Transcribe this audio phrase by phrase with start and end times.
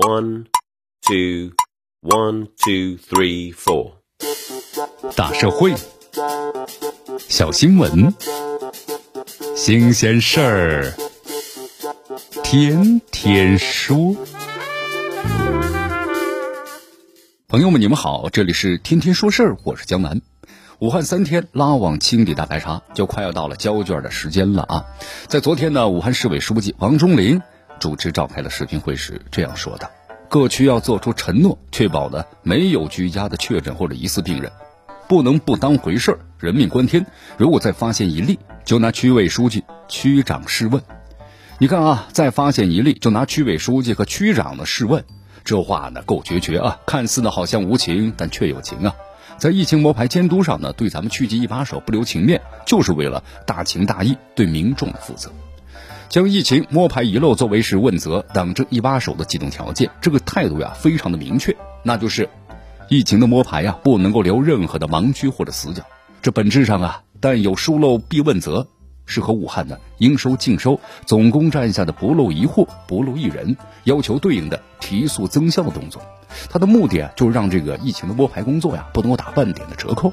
[0.00, 0.46] One,
[1.02, 1.52] two,
[2.00, 3.96] one, two, three, four。
[5.14, 5.74] 大社会，
[7.28, 8.14] 小新闻，
[9.54, 10.94] 新鲜事儿，
[12.42, 14.16] 天天说。
[17.46, 20.22] 朋友们，你们好，这里是天天说事儿，我是江南。
[20.78, 24.86] 武汉三天拉网清理大排查，就快要到了交卷的时间了啊！
[25.26, 27.42] 在昨天呢，武汉市委书记王忠林
[27.80, 29.90] 主持召开了视频会时这样说的：
[30.28, 34.52] 各区要做出承诺，确保呢没有居家的确诊或者疑似病人，
[35.08, 37.04] 不能不当回事儿，人命关天。
[37.38, 40.82] 如果再发现一例，就拿区委书记、区长试问。
[41.58, 45.02] 你看啊，再发现一例，就拿区委书记和区长的试问，
[45.42, 46.78] 这话呢够决绝啊！
[46.86, 48.94] 看似呢好像无情，但却有情啊！
[49.38, 55.30] 在疫情摸排监督上呢，对咱们区级一把手不留情面，就是为了大情大义，对民众负责。
[56.10, 62.28] 将疫情摸排遗漏作为是问责党政一把手的机动条件，这个态度呀非常的明确，那就是
[62.88, 65.84] 疫情的摸排呀不能够留任何的盲区或者死角。
[66.20, 68.66] 这本质上啊，但有疏漏必问责，
[69.06, 76.02] 是和武汉的应收尽收总攻占下的不漏一户不漏一人要求对应的提速增效的动作。
[76.48, 80.12] 它的目的啊，就是让这个疫情的摸排工作呀，不能够打半点的折扣。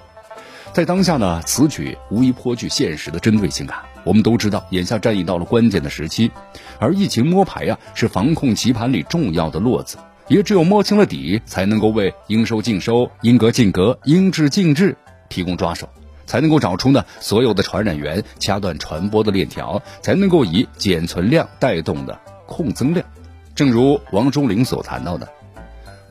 [0.77, 3.83] 在当下呢，此举无疑颇具现实的针对性啊。
[4.03, 6.31] 我们都知道，眼下战役到了关键的时期，
[6.77, 9.97] 而疫情摸排呀，是防控棋盘里重要的落子。
[10.27, 14.95] 也只有摸清了底，才能够为应收尽收、应格尽格、应治尽治
[15.29, 15.89] 提供抓手，
[16.27, 23.03] 才能够找出呢所有的传染源，掐断传播的链条，才能够以减存量带动的控增量。
[23.55, 25.27] 正如王忠林所谈到的。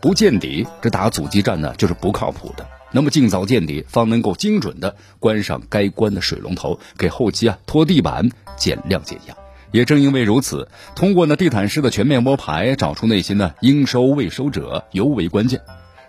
[0.00, 2.66] 不见底，这打阻击战呢就是不靠谱的。
[2.92, 9.36] 那么尽早见底，方能够精准的关上该关的水龙头，给后期啊拖地板减量减压。
[9.72, 15.60] 也正因为如此，通过呢地毯式的全面摸排，找出那些呢应收未收者尤为关键。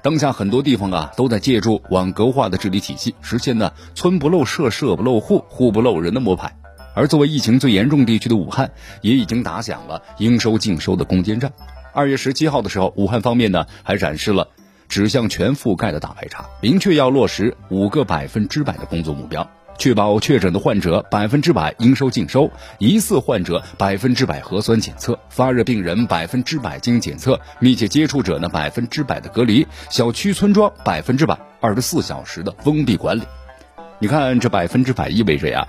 [0.04, 6.56] 当下很多地方啊都在借助网格化的治理体系，实现呢村不漏社、社不漏户、户不漏人的摸排。
[6.94, 8.72] 而作为疫情最严重地区的武汉，
[9.02, 11.52] 也已经打响了应收尽收的攻坚战。
[11.94, 14.48] 二月十七号的时候，武汉方面呢还展示了
[14.88, 22.50] 指向全覆盖的大排查，明确要落实五个百分之百的工作目标，确保确诊的患者百分之百应收尽收，
[22.80, 33.24] 疑似患者百分之百核酸检测，发热病人百分之百经检测，密切接触者呢百分之百的隔离，小区村庄百分之百二十四小时的封闭管理。
[34.00, 35.68] 你看这百分之百意味着呀。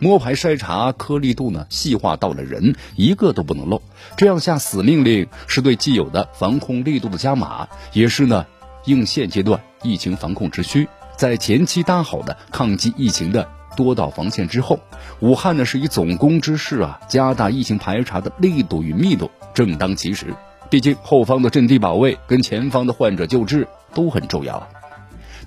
[0.00, 3.82] 摸排筛查颗粒度呢细化到了人一个都不能漏，
[4.16, 8.46] 这样下死命令是对既有的防控力度的加码，也是呢
[8.86, 10.88] 应现阶段疫情防控之需。
[11.16, 13.46] 在前期搭好的抗击疫情的
[13.76, 14.80] 多道防线之后，
[15.20, 20.34] 武汉呢是以总攻之势啊，加大疫情排查的力度与密度，正当其时。
[20.70, 24.68] 毕竟后方的阵地保卫跟前方的患者救治都很重要啊。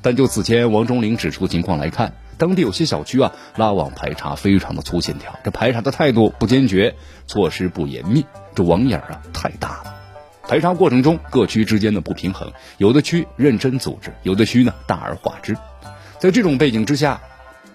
[0.04, 2.14] 但就此前王忠林指出的情况来看。
[2.38, 6.96] 当地有些小区啊，拉网排查非常的粗线条，这排查的态度不坚决，
[7.28, 8.26] 措施不严密，
[8.56, 9.96] 这网眼啊太大了。
[10.42, 15.56] 排查过程中，各区之间的不平衡，有的区认真组织，有的区呢大而化之。
[16.20, 17.22] 在这种背景之下，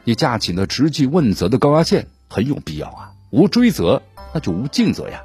[0.04, 3.12] 你架起了直击问责的高压线很有必要啊。
[3.30, 4.02] 无追责，
[4.34, 5.22] 那就无尽责呀。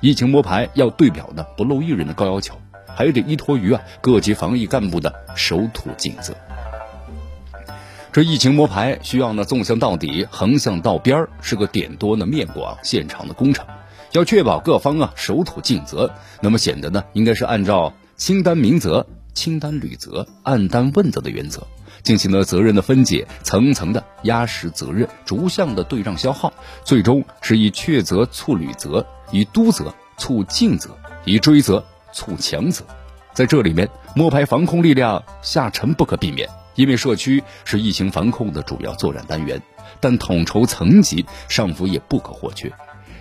[0.00, 2.54] 疫情摸排要对表的不漏一人的高要求，
[2.98, 6.34] 还得依托于啊各级防疫干部的守土尽责。
[8.10, 13.64] 这疫情摸排需要呢纵向到底，横向到边儿，是个点多呢面广线长的工程。
[14.10, 21.68] 要确保各方啊守土尽责，那么显得呢应该是按照清单明责、清单履责、按单问责的原则，
[22.02, 32.84] 进行了责任的分解，层层的压实责任，逐项的对账消耗，最终是以确责促履责，以督责促尽责，以追责促强责。
[33.32, 36.48] 在这里面，摸排防控力量下沉不可避免。
[36.74, 39.60] 因为社区是疫情防控的主要作战单元，
[39.98, 42.72] 但统筹层级上浮也不可或缺。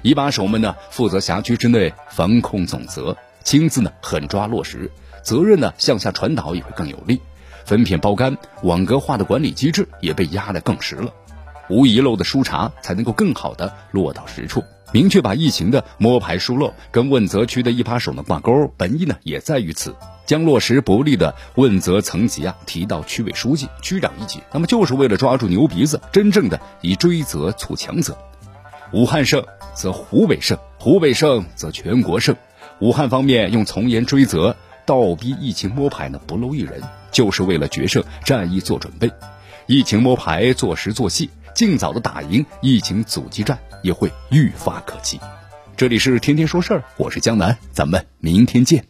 [0.04, 4.92] 一把手们呢，负责辖区之内防控总责，亲自呢狠抓落实，
[5.24, 7.20] 责任呢向下传导也会更有力。
[7.66, 11.12] 分片包干、网格化的管理机制也被压得更实了，
[11.68, 14.64] 无遗漏的疏查才能够更好的落到实处。
[14.94, 19.96] 明确把疫情的摸排疏漏跟问责区的一把手呢挂钩，本意呢也在于此。
[20.26, 28.18] 将落实不利的问责层级啊提到区委书记、区长一级，那么就是为了抓住牛鼻子，真正的以追责促强责。
[28.92, 29.44] 武汉胜
[29.74, 32.36] 则湖北胜，湖北胜则全国胜。
[32.80, 34.56] 武汉方面用从严追责、
[34.86, 36.82] 倒逼疫情摸排呢不漏一人，
[37.12, 39.10] 就是为了决胜战役做准备。
[39.66, 45.20] 疫情摸排做实做细，尽早的打赢疫情阻击战，也会愈发可期。
[45.76, 48.84] 这里是天天说事儿，我是江南，咱们明天见。